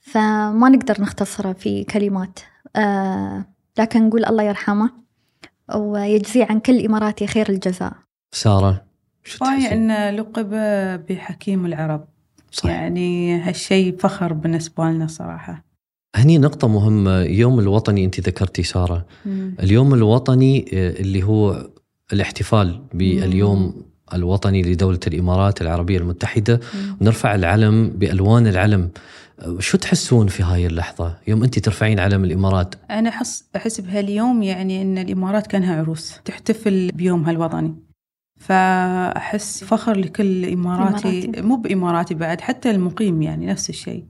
فما 0.00 0.68
نقدر 0.68 1.02
نختصره 1.02 1.52
في 1.52 1.84
كلمات. 1.84 2.38
آه 2.76 3.46
لكن 3.78 4.06
نقول 4.06 4.24
الله 4.24 4.42
يرحمه 4.42 4.90
ويجزيه 5.74 6.46
عن 6.50 6.60
كل 6.60 6.84
إماراتي 6.84 7.26
خير 7.26 7.48
الجزاء. 7.48 7.92
سارة 8.32 8.84
تحسين 9.24 9.90
إن 9.90 10.16
لقب 10.16 10.50
بحكيم 11.08 11.66
العرب. 11.66 12.08
صح. 12.50 12.66
يعني 12.66 13.38
هالشيء 13.40 13.96
فخر 13.96 14.32
بالنسبة 14.32 14.84
لنا 14.84 15.06
صراحة. 15.06 15.64
هني 16.16 16.38
نقطة 16.38 16.68
مهمة. 16.68 17.20
يوم 17.20 17.58
الوطني 17.60 18.04
أنت 18.04 18.20
ذكرتي 18.20 18.62
سارة. 18.62 19.06
اليوم 19.62 19.94
الوطني 19.94 20.70
آه، 20.72 20.90
اللي 20.90 21.22
هو 21.22 21.70
الاحتفال 22.12 22.82
باليوم 22.94 23.82
الوطني 24.14 24.62
لدولة 24.62 25.00
الإمارات 25.06 25.62
العربية 25.62 25.98
المتحدة. 25.98 26.60
نرفع 27.00 27.34
العلم 27.34 27.90
بألوان 27.90 28.46
العلم. 28.46 28.90
شو 29.58 29.78
تحسون 29.78 30.26
في 30.26 30.42
هاي 30.42 30.66
اللحظة؟ 30.66 31.16
يوم 31.28 31.42
أنت 31.42 31.58
ترفعين 31.58 32.00
علم 32.00 32.24
الإمارات. 32.24 32.74
أنا 32.90 33.08
أحس 33.08 33.44
أحس 33.56 33.80
بهاليوم 33.80 34.42
يعني 34.42 34.82
إن 34.82 34.98
الإمارات 34.98 35.46
كأنها 35.46 35.76
عروس 35.76 36.20
تحتفل 36.24 36.90
بيومها 36.94 37.30
الوطني 37.30 37.74
فأحس 38.40 39.64
فخر 39.64 39.96
لكل 39.96 40.44
إماراتي 40.44 41.24
إماراتي. 41.24 41.42
مو 41.42 41.56
بإماراتي 41.56 42.14
بعد 42.14 42.40
حتى 42.40 42.70
المقيم 42.70 43.22
يعني 43.22 43.46
نفس 43.46 43.70
الشيء. 43.70 44.04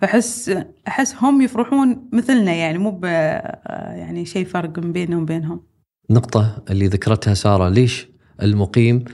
فأحس 0.00 0.56
أحس 0.88 1.14
هم 1.20 1.42
يفرحون 1.42 2.08
مثلنا 2.12 2.52
يعني 2.52 2.78
مو 2.78 3.00
يعني 3.04 4.24
شيء 4.24 4.46
فرق 4.46 4.78
بيننا 4.80 5.16
وبينهم. 5.16 5.60
نقطة 6.10 6.62
اللي 6.70 6.86
ذكرتها 6.86 7.34
سارة 7.34 7.68
ليش 7.68 8.08
المقيم 8.42 9.04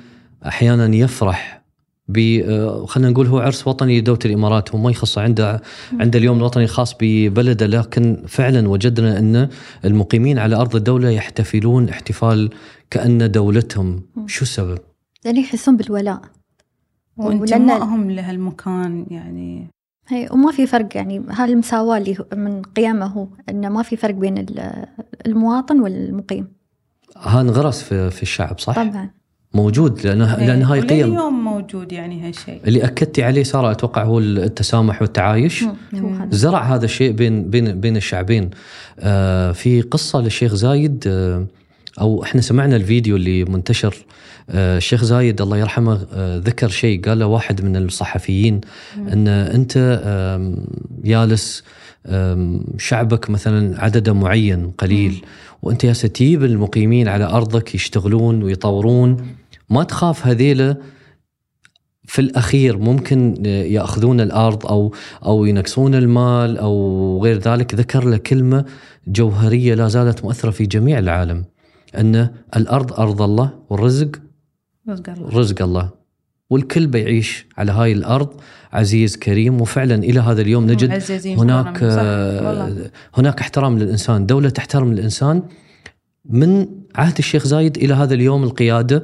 أحيانا 0.46 0.96
يفرح 0.96 1.62
ب 2.08 2.18
آه، 2.44 2.86
خلينا 2.86 3.10
نقول 3.10 3.26
هو 3.26 3.38
عرس 3.38 3.66
وطني 3.68 4.00
لدوله 4.00 4.18
الإمارات 4.24 4.70
هو 4.74 4.78
ما 4.78 4.90
يخص 4.90 5.18
عنده 5.18 5.62
عنده 6.00 6.18
اليوم 6.18 6.38
الوطني 6.38 6.64
الخاص 6.64 6.94
ببلده 7.00 7.66
لكن 7.66 8.22
فعلا 8.28 8.68
وجدنا 8.68 9.18
أن 9.18 9.48
المقيمين 9.84 10.38
على 10.38 10.56
أرض 10.56 10.76
الدولة 10.76 11.10
يحتفلون 11.10 11.88
احتفال 11.88 12.50
كأن 12.90 13.30
دولتهم. 13.30 14.02
شو 14.26 14.42
السبب؟ 14.42 14.78
لأن 15.24 15.36
يحسون 15.36 15.76
بالولاء. 15.76 16.20
وانتمائهم 17.16 18.10
لهالمكان 18.10 19.06
يعني. 19.10 19.70
هي 20.08 20.28
وما 20.32 20.52
في 20.52 20.66
فرق 20.66 20.88
يعني 20.96 21.22
هالمساواة 21.30 21.98
اللي 21.98 22.16
من 22.36 22.62
قيمه 22.62 23.06
هو 23.06 23.26
انه 23.48 23.68
ما 23.68 23.82
في 23.82 23.96
فرق 23.96 24.14
بين 24.14 24.38
ال- 24.38 24.86
المواطن 25.26 25.80
والمقيم. 25.80 26.48
ها 27.18 27.40
انغرس 27.40 27.82
في, 27.82 28.10
في 28.10 28.22
الشعب 28.22 28.58
صح؟ 28.58 28.74
طبعا. 28.74 29.10
موجود 29.54 30.06
لأنه 30.06 30.36
لأن 30.36 30.62
هاي 30.62 30.80
قيم. 30.80 31.12
اليوم 31.12 31.44
موجود 31.44 31.92
يعني 31.92 32.28
هالشيء 32.28 32.60
اللي 32.66 32.84
أكدتي 32.84 33.22
عليه 33.22 33.42
ساره 33.42 33.70
أتوقع 33.70 34.02
هو 34.02 34.18
التسامح 34.18 35.02
والتعايش. 35.02 35.62
مم، 35.92 36.28
زرع 36.30 36.62
هذا 36.74 36.84
الشيء 36.84 37.12
بين 37.12 37.50
بين 37.50 37.80
بين 37.80 37.96
الشعبين. 37.96 38.50
آه 39.00 39.52
في 39.52 39.80
قصة 39.82 40.20
للشيخ 40.20 40.54
زايد 40.54 41.04
آه 41.06 41.46
أو 42.00 42.22
إحنا 42.22 42.40
سمعنا 42.40 42.76
الفيديو 42.76 43.16
اللي 43.16 43.44
منتشر 43.44 43.94
آه 44.50 44.76
الشيخ 44.76 45.04
زايد 45.04 45.40
الله 45.40 45.56
يرحمه 45.58 46.06
آه 46.14 46.38
ذكر 46.38 46.68
شيء 46.68 47.00
قال 47.00 47.18
له 47.18 47.26
واحد 47.26 47.62
من 47.64 47.76
الصحفيين 47.76 48.60
إن 48.96 49.28
أنت 49.28 50.02
جالس 51.04 51.64
آم، 52.06 52.64
شعبك 52.78 53.30
مثلا 53.30 53.80
عدده 53.84 54.12
معين 54.12 54.70
قليل 54.70 55.24
وأنت 55.62 55.84
يا 55.84 55.92
تجيب 55.92 56.44
المقيمين 56.44 57.08
على 57.08 57.24
أرضك 57.24 57.74
يشتغلون 57.74 58.42
ويطورون 58.42 59.26
ما 59.70 59.82
تخاف 59.84 60.26
هذيله 60.26 60.76
في 62.04 62.18
الأخير 62.18 62.78
ممكن 62.78 63.46
يأخذون 63.46 64.20
الأرض 64.20 64.66
أو 64.66 64.94
أو 65.24 65.44
ينقصون 65.44 65.94
المال 65.94 66.58
أو 66.58 67.20
غير 67.24 67.38
ذلك. 67.38 67.74
ذكر 67.74 68.04
له 68.04 68.16
كلمة 68.16 68.64
جوهرية 69.06 69.74
لا 69.74 69.88
زالت 69.88 70.24
مؤثرة 70.24 70.50
في 70.50 70.66
جميع 70.66 70.98
العالم. 70.98 71.44
أن 71.94 72.30
الأرض 72.56 72.92
أرض 72.92 73.22
الله 73.22 73.50
والرزق 73.70 74.20
رزق 74.88 75.08
الله. 75.08 75.28
رزق 75.38 75.62
الله. 75.62 75.90
والكل 76.50 76.86
بيعيش 76.86 77.46
على 77.58 77.72
هاي 77.72 77.92
الأرض. 77.92 78.40
عزيز 78.72 79.16
كريم. 79.16 79.60
وفعلا 79.60 79.94
إلى 79.94 80.20
هذا 80.20 80.42
اليوم 80.42 80.66
نجد 80.70 81.02
هناك. 81.26 81.82
هناك 83.14 83.40
احترام 83.40 83.78
للإنسان. 83.78 84.26
دولة 84.26 84.48
تحترم 84.48 84.92
الانسان 84.92 85.42
من 86.24 86.66
عهد 86.94 87.18
الشيخ 87.18 87.46
زايد 87.46 87.76
إلى 87.76 87.94
هذا 87.94 88.14
اليوم 88.14 88.44
القيادة 88.44 89.02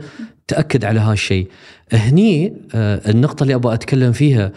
تأكد 0.49 0.85
على 0.85 1.01
هذا 1.01 1.13
الشيء. 1.13 1.49
هني 1.93 2.57
آه، 2.75 3.11
النقطة 3.11 3.43
اللي 3.43 3.55
أبغى 3.55 3.75
أتكلم 3.75 4.13
فيها 4.13 4.53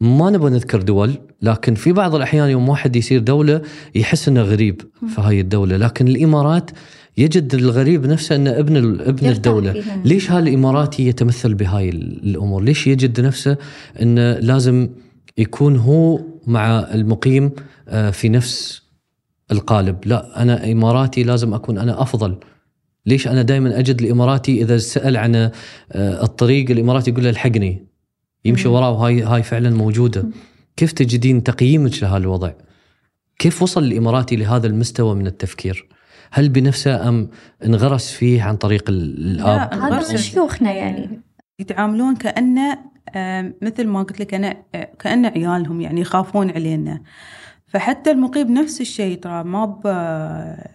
ما 0.00 0.30
نبغى 0.30 0.50
نذكر 0.50 0.82
دول 0.82 1.14
لكن 1.42 1.74
في 1.74 1.92
بعض 1.92 2.14
الأحيان 2.14 2.50
يوم 2.50 2.68
واحد 2.68 2.96
يصير 2.96 3.20
دولة 3.20 3.62
يحس 3.94 4.28
إنه 4.28 4.42
غريب 4.42 4.82
في 5.14 5.20
هاي 5.20 5.40
الدولة. 5.40 5.76
لكن 5.76 6.08
الإمارات 6.08 6.70
يجد 7.20 7.54
الغريب 7.54 8.06
نفسه 8.06 8.36
انه 8.36 8.50
ابن 8.58 8.76
ابن 9.00 9.26
الدولة. 9.28 9.72
فيها. 9.72 10.02
ليش 10.04 10.30
هالاماراتي 10.30 11.06
يتمثل 11.06 11.54
بهاي 11.54 11.88
ال- 11.88 12.22
الأمور؟ 12.30 12.62
ليش 12.62 12.86
يجد 12.86 13.20
نفسه 13.20 13.56
انه 14.02 14.32
لازم 14.38 14.88
يكون 15.38 15.76
هو 15.76 16.20
مع 16.46 16.78
المقيم 16.94 17.50
آه، 17.88 18.10
في 18.10 18.28
نفس 18.28 18.82
القالب؟ 19.52 19.96
لا 20.06 20.42
أنا 20.42 20.72
إماراتي 20.72 21.22
لازم 21.22 21.54
أكون 21.54 21.78
أنا 21.78 22.02
أفضل. 22.02 22.36
ليش 23.06 23.28
أنا 23.28 23.42
دائما 23.42 23.78
أجد 23.78 24.02
الإماراتي 24.02 24.62
إذا 24.62 24.78
سأل 24.78 25.16
عن 25.16 25.34
آه، 25.36 25.50
الطريق 26.24 26.70
الإماراتي 26.70 27.10
يقول 27.10 27.24
له 27.24 27.30
الحقني. 27.30 27.86
يمشي. 28.44 28.68
وراه 28.68 28.90
وهاي 28.90 29.22
هاي 29.22 29.42
فعلا 29.42 29.70
موجودة. 29.70 30.24
كيف 30.76 30.92
تجدين 30.92 31.42
تقييمك 31.42 32.02
لهالوضع 32.02 32.52
كيف 33.38 33.62
وصل 33.62 33.84
الإماراتي 33.84 34.36
لهذا 34.36 34.66
المستوى 34.66 35.14
من 35.14 35.26
التفكير؟ 35.26 35.86
هل 36.30 36.48
بنفسه 36.48 37.08
أم 37.08 37.28
انغرس 37.64 38.10
فيه 38.12 38.42
عن 38.42 38.56
طريق 38.56 38.90
ال- 38.90 39.18
الأب؟ 39.18 39.46
لا، 39.46 39.86
هذا 39.86 40.10
من 40.12 40.16
شيوخنا 40.16 40.72
يعني. 40.72 41.20
يتعاملون 41.58 42.16
كأنه 42.16 42.78
آه، 43.14 43.52
مثل 43.62 43.86
ما 43.86 44.02
قلت 44.02 44.20
لك 44.20 44.34
أنا 44.34 44.56
آه، 44.74 44.88
كأنه 44.98 45.28
عيالهم 45.28 45.80
يعني 45.80 46.00
يخافون 46.00 46.50
علينا. 46.50 47.00
فحتى 47.72 48.10
المقيم 48.10 48.54
نفس 48.54 48.80
الشيء 48.80 49.18
ترى 49.18 49.44
ما 49.44 49.64
ب 49.66 49.86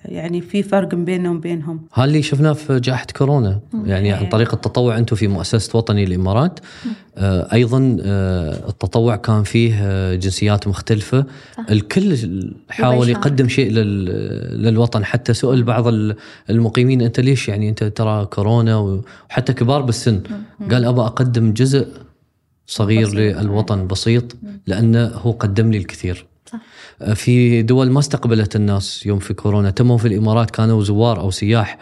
يعني 0.05 0.41
في 0.41 0.63
فرق 0.63 0.95
بيننا 0.95 1.29
وبينهم. 1.31 1.81
هذا 1.93 2.05
اللي 2.05 2.21
شفناه 2.21 2.53
في 2.53 2.79
جائحة 2.79 3.05
كورونا 3.17 3.59
يعني 3.85 4.11
عن 4.11 4.23
إيه. 4.23 4.29
طريق 4.29 4.53
التطوع 4.53 4.97
أنتم 4.97 5.15
في 5.15 5.27
مؤسسة 5.27 5.77
وطني 5.77 6.03
الإمارات 6.03 6.59
آه 7.17 7.53
أيضا 7.53 7.97
آه 8.01 8.69
التطوع 8.69 9.15
كان 9.15 9.43
فيه 9.43 9.75
آه 9.81 10.15
جنسيات 10.15 10.67
مختلفة. 10.67 11.25
صح. 11.57 11.65
الكل 11.71 12.17
حاول. 12.69 13.09
يقدم 13.09 13.47
شيء 13.47 13.71
لل- 13.71 14.63
للوطن. 14.63 15.05
حتى 15.05 15.33
سئل 15.33 15.63
بعض 15.63 15.87
ال- 15.87 16.15
المقيمين 16.49 17.01
أنت 17.01 17.19
ليش؟ 17.19 17.49
يعني 17.49 17.69
أنت 17.69 17.83
ترى 17.83 18.25
كورونا 18.25 18.77
وحتى 18.77 19.53
كبار 19.53 19.81
بالسن. 19.81 20.21
قال 20.71 20.85
أبى 20.85 21.01
أقدم 21.01 21.53
جزء 21.53 21.87
صغير 22.67 23.07
بسيط. 23.07 23.37
للوطن 23.41 23.87
بسيط 23.87 24.35
لأنه 24.67 25.05
هو 25.07 25.31
قدم 25.31 25.71
لي 25.71 25.77
الكثير. 25.77 26.25
صح. 26.51 26.59
في 27.13 27.61
دول 27.61 27.91
ما 27.91 27.99
استقبلت 27.99 28.55
الناس 28.55 29.05
يوم 29.05 29.19
في 29.19 29.33
كورونا 29.33 29.69
تموا 29.69 29.97
في 29.97 30.07
الإمارات 30.07 30.51
كانوا 30.51 30.83
زوار 30.83 31.19
أو 31.19 31.31
سياح. 31.31 31.77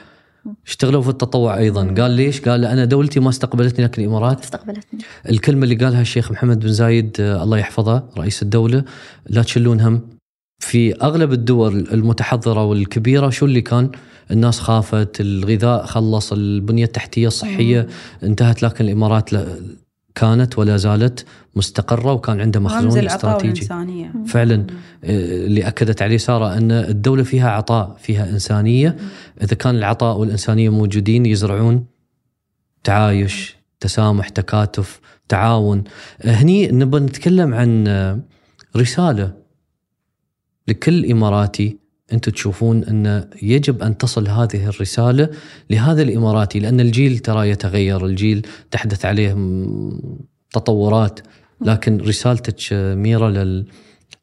اشتغلوا 0.68 1.02
في 1.02 1.10
التطوع 1.10 1.58
أيضا. 1.58 1.94
قال 2.02 2.12
ليش؟ 2.12 2.42
قال 2.42 2.66
أنا 2.66 2.86
دولتي 2.86 3.20
ما 3.20 3.30
استقبلتني 3.30 3.86
لكن 3.86 4.02
الإمارات. 4.02 4.44
استقبلتني. 4.44 5.00
الكلمة 5.30 5.64
اللي 5.64 5.76
قالها 5.76 6.02
الشيخ 6.02 6.32
محمد 6.32 6.60
بن 6.60 6.74
زايد 6.74 7.18
آه، 7.20 7.44
الله 7.44 7.58
يحفظه 7.58 8.04
رئيس 8.18 8.44
الدولة 8.44 8.84
لا 9.28 9.42
تشلون 9.42 9.82
هم. 9.82 10.02
في 10.60 11.02
أغلب 11.02 11.34
الدول 11.34 11.88
المتحضرة 11.92 12.64
والكبيرة 12.66 13.30
شو 13.30 13.46
اللي 13.46 13.62
كان؟ 13.62 13.90
الناس 14.32 14.60
خافت، 14.60 15.22
الغذاء 15.22 15.86
خلص، 15.86 16.34
البنية 16.34 16.86
التحتية 16.86 17.28
الصحية 17.28 17.88
انتهت 18.24 18.64
لكن 18.64 18.86
الإمارات 18.86 19.34
لا. 19.34 19.46
كانت 20.16 20.60
ولا 20.60 20.78
زالت 20.78 21.26
مستقرة 21.56 22.14
وكان 22.14 22.42
عندها 22.42 22.62
رمز 22.62 22.72
مخزون 22.74 23.06
استراتيجي. 23.06 23.62
فعلا 24.28 24.68
آه، 25.04 25.46
اللي 25.46 25.68
أكدت 25.68 26.02
عليه 26.02 26.18
سارة 26.18 26.58
أن 26.58 26.72
الدولة 26.72 27.24
فيها 27.24 27.50
عطاء 27.50 27.98
فيها 28.00 28.30
إنسانية. 28.30 28.98
إذا 29.42 29.56
كان 29.56 29.76
العطاء 29.76 30.18
والإنسانية 30.18 30.70
موجودين 30.70 31.26
يزرعون 31.26 31.86
تعايش 32.84 33.56
تسامح 33.80 34.30
تكاتف 34.30 35.00
تعاون. 35.30 35.84
آه، 36.22 36.32
هني 36.32 36.68
نبغى 36.68 37.02
نتكلم 37.02 37.54
عن 37.54 37.88
آه، 37.88 38.20
رسالة 38.78 39.34
لكل 40.68 41.12
إماراتي 41.12 41.83
أنتم 42.12 42.32
تشوفون 42.32 42.84
أن 42.84 43.30
يجب 43.42 43.84
أن 43.84 43.98
تصل 43.98 44.28
هذه 44.28 44.68
الرسالة 44.68 45.30
لهذا 45.70 46.02
الاماراتي 46.02 46.60
لأن 46.60 46.80
الجيل 46.80 47.20
ترى 47.20 47.50
يتغير 47.50 48.06
الجيل 48.06 48.48
تحدث 48.72 49.06
عليه 49.06 49.34
تطورات 50.52 51.20
لكن 51.62 51.98
رسالتك 51.98 52.74
ميرا 52.74 53.30
لل 53.30 53.68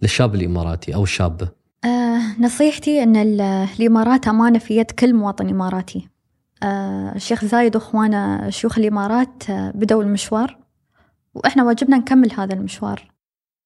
للشاب 0.03 0.35
الإماراتي 0.35 0.95
أو 0.95 1.03
الشابه 1.03 1.49
آه 1.85 2.21
نصيحتي 2.41 3.03
أن 3.03 3.17
ال- 3.17 3.41
الإمارات 3.81 4.29
أمانة 4.29 4.59
في 4.59 4.77
يد 4.77 4.91
كل 4.91 5.15
مواطن 5.15 5.49
إماراتي. 5.49 6.09
آه 6.63 7.13
الشيخ 7.17 7.45
زايد 7.45 7.77
وإخوانا 7.77 8.51
شيوخ 8.51 8.79
الإمارات 8.79 9.51
آه 9.51 9.71
بدوا 9.75 10.03
المشوار 10.03 10.59
وإحنا 11.35 11.65
واجبنا 11.65 11.97
نكمل 11.99 12.33
هذا 12.33 12.55
المشوار. 12.55 13.11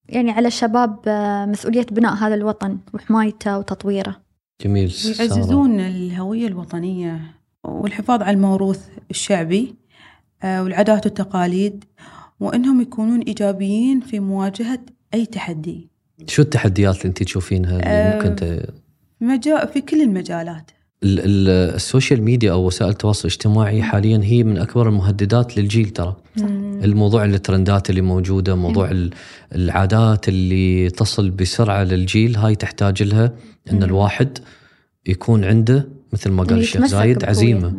يعني 0.09 0.31
على 0.31 0.49
الشباب 0.49 0.99
آه 1.07 1.47
مسؤولية 1.47 1.87
بناء 1.91 2.15
هذا 2.15 2.35
الوطن 2.35 2.79
وحمايته 2.95 3.59
وتطويره. 3.59 4.17
جميل 4.61 4.91
سارة. 4.91 5.17
ويعززون 5.33 5.81
الهوية 5.81 6.47
الوطنية 6.47 7.21
والحفاظ 7.65 8.23
على 8.23 8.37
الموروث 8.37 8.89
الشعبي 9.11 9.75
آه، 10.43 10.63
والعادات 10.63 11.07
والتقاليد 11.07 11.85
وأنهم 12.41 12.81
يكونون 12.81 13.21
إيجابيين 13.21 14.01
في 14.01 14.21
مواجهة 14.21 14.79
أي 15.15 15.27
تحدي. 15.27 15.89
شو 16.27 16.43
التحديات 16.43 16.97
اللي 16.97 17.05
انت 17.09 17.23
تشوفينها 17.23 17.73
اللي 17.77 17.85
آه، 17.87 18.17
ممكن 18.17 18.37
ت... 18.37 18.71
مجا 19.21 19.65
في 19.65 19.81
كل 19.81 20.03
المجالات. 20.03 20.71
ال- 20.71 20.75
ال- 20.75 20.84
السوشيال 21.05 22.23
ميديا 22.23 22.53
أو 22.53 22.67
وسائل 22.67 22.91
التواصل 22.91 23.29
الاجتماعي 23.29 23.83
حاليا 23.83 24.21
هي 24.25 24.43
من 24.45 24.59
أكبر 24.59 24.89
المهددات 24.89 25.57
للجيل 25.59 25.91
ترى. 25.91 26.17
الموضوع 26.85 27.25
ال 27.25 27.33
trends 27.33 27.82
ات 27.82 27.91
اللي 27.91 28.01
موجودة 28.01 28.55
موضوع 28.55 28.91
ال- 28.91 29.11
العادات 29.55 30.29
اللي 30.29 30.91
تصل 30.91 31.31
بسرعة 31.31 31.85
للجيل 31.85 32.37
هاي 32.37 32.55
تحتاج 32.55 33.03
لها 33.03 33.33
إن 33.73 33.83
الواحد 33.83 34.39
يكون 35.07 35.45
عنده 35.45 35.89
مثل 36.13 36.31
ما 36.31 36.43
قال 36.43 36.59
الشيخ 36.59 36.85
زايد. 36.87 37.25
عزيمة. 37.25 37.75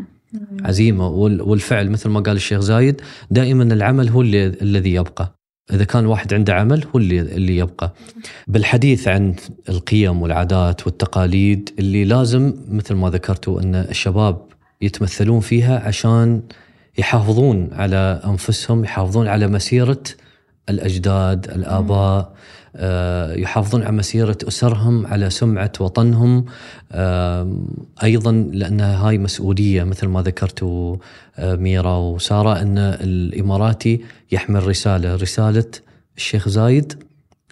عزيمة. 0.63 1.07
وال- 1.07 1.41
والفعل 1.41 1.89
مثل 1.89 2.09
ما 2.09 2.19
قال 2.19 2.35
الشيخ 2.35 2.59
زايد 2.59 3.01
دائما 3.31 3.63
العمل 3.63 4.09
هو 4.09 4.21
الذي 4.21 4.93
يبقى. 4.93 5.35
إذا 5.73 5.83
كان 5.83 6.03
الواحد 6.03 6.33
عنده 6.33 6.53
عمل 6.53 6.83
هو 6.83 6.99
اللي 6.99 7.19
اللي 7.19 7.57
يبقى. 7.57 7.93
بالحديث 8.47 9.07
عن 9.07 9.35
القيم 9.69 10.21
والعادات 10.21 10.87
والتقاليد 10.87 11.69
اللي 11.79 12.03
لازم 12.05 12.53
مثل 12.67 12.93
ما 12.95 13.09
ذكرتوا 13.09 13.61
أن 13.61 13.75
الشباب 13.75 14.41
يتمثلون 14.81 15.39
فيها 15.39 15.79
عشان 15.87 16.41
يحافظون 16.97 17.69
على 17.73 18.21
أنفسهم 18.25 18.83
يحافظون 18.83 19.27
على 19.27 19.47
مسيرة 19.47 20.03
الأجداد 20.69 21.49
الآباء. 21.49 22.33
يحافظون 23.35 23.83
على 23.83 23.91
مسيرة 23.91 24.37
أسرهم 24.47 25.07
على 25.07 25.29
سمعة 25.29 25.71
وطنهم. 25.79 26.45
آه، 26.91 27.57
أيضا 28.03 28.31
لأن 28.31 28.81
هاي 28.81 29.17
مسؤولية 29.17 29.83
مثل 29.83 30.07
ما 30.07 30.21
ذكرتوا 30.21 30.97
آه، 31.37 31.55
ميرا 31.55 31.97
وسارة 31.97 32.61
أن 32.61 32.77
الإماراتي 32.77 34.01
يحمل 34.31 34.67
رسالة 34.67 35.15
رسالة 35.15 35.65
الشيخ 36.17 36.49
زايد 36.49 37.03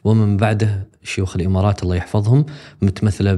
ومن 0.04 0.38
بعده 0.38 0.88
شيوخ 1.04 1.36
الإمارات 1.36 1.84
الله 1.84 1.96
يحفظهم 1.96 2.46
متمثلة 2.82 3.34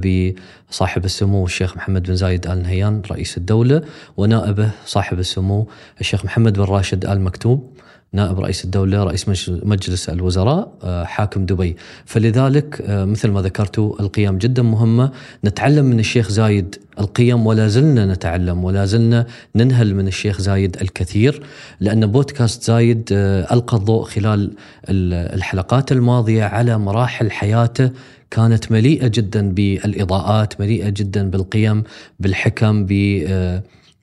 بصاحب 0.70 1.06
السمو 1.06 1.46
الشيخ 1.46 1.78
محمد 1.78 2.04
بن 2.04 2.16
زايد 2.16 2.48
آل 2.48 2.64
نهيان 2.64 3.02
رئيس 3.12 3.38
الدولة 3.38 3.82
ونائبه 4.18 4.70
صاحب 4.86 5.20
السمو 5.20 5.68
الشيخ 6.02 6.26
محمد 6.26 6.54
بن 6.54 6.64
راشد 6.64 7.06
آل 7.06 7.22
مكتوب. 7.22 7.78
نائب 8.14 8.40
رئيس 8.40 8.66
الدولة 8.66 9.04
رئيس 9.04 9.50
مجلس 9.50 10.10
الوزراء 10.10 10.72
آه، 10.84 11.04
حاكم 11.04 11.46
دبي. 11.46 11.76
فلذلك 12.06 12.82
آه، 12.82 13.06
مثل 13.06 13.30
ما 13.30 13.42
ذكرتوا 13.42 14.00
القيم 14.00 14.38
جدا 14.38 14.62
مهمة. 14.62 15.12
نتعلم 15.46 15.86
من 15.86 16.00
الشيخ 16.00 16.30
زايد 16.30 16.76
القيم 17.00 17.48
ولا 17.48 17.68
زلنا 17.68 18.06
نتعلم 18.06 18.64
ولا 18.64 18.86
زلنا 18.86 19.26
ننهل 19.56 19.96
من 19.96 20.08
الشيخ 20.08 20.42
زايد 20.42 20.78
الكثير 20.82 21.44
لأن 21.80 22.06
بودكاست 22.06 22.64
زايد 22.64 23.10
آه، 23.12 23.54
ألقى 23.54 23.78
الضوء 23.78 24.04
خلال 24.04 24.52
الحلقات 24.90 25.92
الماضية 25.92 26.44
على 26.44 26.78
مراحل 26.78 27.32
حياته 27.32 27.92
كانت 28.32 28.72
مليئة 28.72 29.08
جدا 29.08 29.52
بالإضاءات 29.52 30.62
مليئة 30.62 30.90
جدا 30.90 31.30
بالقيم 31.30 31.84
بالحكم 32.20 32.86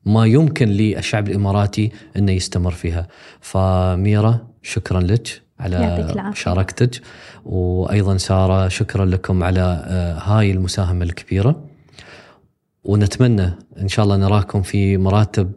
ما 0.05 0.27
يمكن 0.27 0.69
للشعب 0.69 1.29
الإماراتي 1.29 1.93
إنه 2.17 2.33
يستمر 2.33 2.71
فيها. 2.71 3.09
فميرا 3.41 4.47
شكرا 4.63 5.01
لك 5.01 5.43
على 5.61 5.79
مشاركتك 6.31 7.01
وأيضا 7.45 8.17
سارة 8.17 8.69
شكرا 8.69 9.05
لكم 9.05 9.43
على 9.43 9.85
آه، 9.87 10.19
هاي 10.19 10.51
المساهمة 10.51 11.05
الكبيرة. 11.05 11.65
ونتمنى 12.85 13.51
إن 13.81 13.89
شاء 13.89 14.05
الله 14.05 14.17
نراكم 14.17 14.63
في 14.63 14.97
مراتب 14.97 15.53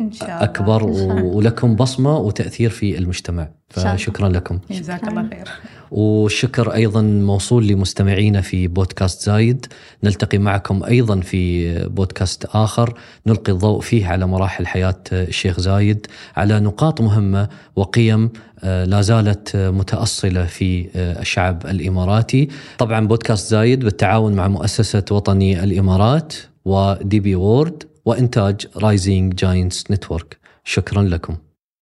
إن 0.00 0.12
شاء 0.12 0.28
الله. 0.28 0.44
أكبر 0.44 0.84
ولكم 1.34 1.76
بصمة 1.76 2.18
وتأثير 2.18 2.70
في 2.70 2.98
المجتمع. 2.98 3.48
فشكرا 3.70 4.28
لكم. 4.28 4.58
جزاك 4.70 5.08
الله 5.08 5.28
خير. 5.30 5.48
والشكر 5.90 6.74
أيضا 6.74 7.02
موصول 7.02 7.66
لمستمعينا 7.66 8.40
في 8.40 8.68
بودكاست 8.68 9.22
زايد. 9.22 9.66
نلتقي 10.04 10.38
معكم 10.38 10.84
أيضا 10.84 11.20
في 11.20 11.74
بودكاست 11.88 12.44
آخر. 12.44 12.94
نلقي 13.26 13.52
الضوء 13.52 13.80
فيه 13.80 14.06
على 14.06 14.26
مراحل 14.26 14.66
حياة 14.66 15.00
الشيخ 15.12 15.60
زايد 15.60 16.06
على 16.36 16.60
نقاط 16.60 17.00
مهمة 17.00 17.48
وقيم 17.76 18.30
آه، 18.64 18.84
لا 18.84 19.00
زالت 19.00 19.56
متأصلة 19.56 20.44
في 20.44 20.88
آه، 20.96 21.20
الشعب 21.20 21.66
الإماراتي. 21.66 22.48
طبعا 22.78 23.06
بودكاست 23.06 23.50
زايد 23.50 23.84
بالتعاون 23.84 24.32
مع 24.32 24.48
مؤسسة 24.48 25.04
وطني 25.10 25.64
الإمارات 25.64 26.34
ودي 26.64 27.20
بي 27.20 27.34
وورد 27.34 27.82
وإنتاج 28.04 28.66
رايزينج 28.76 29.34
جاينتس 29.34 29.90
نتورك 29.90 30.38
شكرا 30.64 31.02
لكم. 31.02 31.36